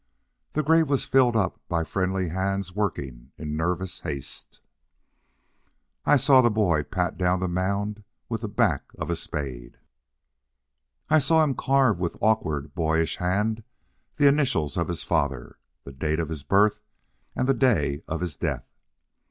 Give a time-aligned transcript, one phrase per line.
[0.53, 4.59] The grave was filled up by friendly hands working in nervous haste.
[6.07, 9.77] I saw the boy pat down the mound with the back of a spade.
[11.07, 13.59] I saw him carve with awkward, boyish hands
[14.15, 16.79] the initials of his father, the date of his birth
[17.35, 18.65] and the day of his death.